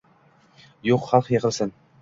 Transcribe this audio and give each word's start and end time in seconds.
—Yo‘q, 0.89 1.05
xalq 1.13 1.31
yig‘ilsin! 1.37 1.79